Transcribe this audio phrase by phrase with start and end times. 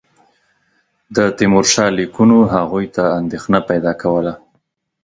[1.15, 4.33] د تیمورشاه لیکونو هغوی ته اندېښنه پیدا کوله.